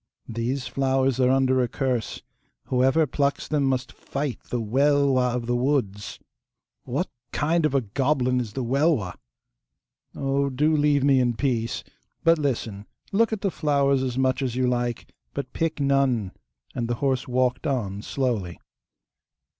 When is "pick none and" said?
15.53-16.87